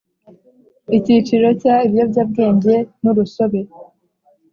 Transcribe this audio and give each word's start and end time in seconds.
Icyiciro 0.97 1.47
cya 1.61 1.75
Ibiyobyabwenge 1.85 2.75
n 3.01 3.03
urusobe 3.11 3.61